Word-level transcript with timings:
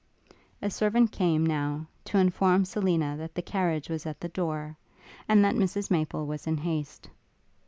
A 0.63 0.71
servant 0.71 1.11
came, 1.11 1.45
now, 1.45 1.85
to 2.05 2.17
inform 2.17 2.65
Selina 2.65 3.15
that 3.17 3.35
the 3.35 3.41
carriage 3.43 3.87
was 3.87 4.07
at 4.07 4.19
the 4.19 4.29
door, 4.29 4.75
and 5.29 5.45
that 5.45 5.53
Mrs 5.53 5.91
Maple 5.91 6.25
was 6.25 6.47
in 6.47 6.57
haste. 6.57 7.07